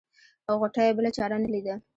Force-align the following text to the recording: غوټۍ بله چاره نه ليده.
غوټۍ 0.59 0.89
بله 0.97 1.09
چاره 1.17 1.37
نه 1.43 1.47
ليده. 1.53 1.75